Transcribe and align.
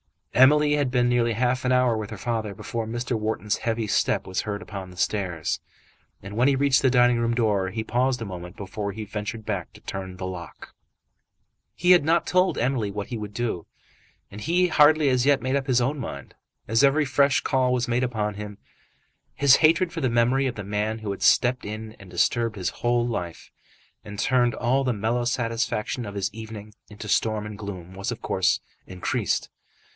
Emily 0.33 0.71
had 0.73 0.89
been 0.89 1.07
nearly 1.07 1.33
half 1.33 1.63
an 1.65 1.71
hour 1.71 1.95
with 1.95 2.09
her 2.09 2.17
father 2.17 2.55
before 2.55 2.87
Mr. 2.87 3.19
Wharton's 3.19 3.57
heavy 3.57 3.85
step 3.85 4.25
was 4.25 4.41
heard 4.41 4.63
upon 4.63 4.89
the 4.89 4.97
stairs. 4.97 5.59
And 6.23 6.35
when 6.35 6.47
he 6.47 6.55
reached 6.55 6.81
the 6.81 6.89
dining 6.89 7.19
room 7.19 7.35
door 7.35 7.69
he 7.69 7.83
paused 7.83 8.19
a 8.23 8.25
moment 8.25 8.55
before 8.57 8.91
he 8.93 9.05
ventured 9.05 9.45
to 9.45 9.81
turn 9.85 10.17
the 10.17 10.25
lock. 10.25 10.73
He 11.75 11.91
had 11.91 12.03
not 12.03 12.25
told 12.25 12.57
Emily 12.57 12.89
what 12.89 13.07
he 13.07 13.17
would 13.19 13.35
do, 13.35 13.67
and 14.31 14.41
had 14.41 14.69
hardly 14.71 15.07
as 15.09 15.27
yet 15.27 15.43
made 15.43 15.55
up 15.55 15.67
his 15.67 15.81
own 15.81 15.99
mind. 15.99 16.33
As 16.67 16.83
every 16.83 17.05
fresh 17.05 17.41
call 17.41 17.71
was 17.71 17.87
made 17.87 18.03
upon 18.03 18.33
him, 18.33 18.57
his 19.35 19.57
hatred 19.57 19.93
for 19.93 20.01
the 20.01 20.09
memory 20.09 20.47
of 20.47 20.55
the 20.55 20.63
man 20.63 20.99
who 20.99 21.11
had 21.11 21.21
stepped 21.21 21.63
in 21.65 21.91
and 21.99 22.09
disturbed 22.09 22.55
his 22.55 22.69
whole 22.69 23.05
life, 23.07 23.51
and 24.03 24.17
turned 24.17 24.55
all 24.55 24.83
the 24.83 24.93
mellow 24.93 25.25
satisfaction 25.25 26.07
of 26.07 26.15
his 26.15 26.33
evening 26.33 26.73
into 26.89 27.07
storm 27.07 27.45
and 27.45 27.59
gloom, 27.59 27.93
was 27.93 28.11
of 28.11 28.23
course 28.23 28.59
increased. 28.87 29.51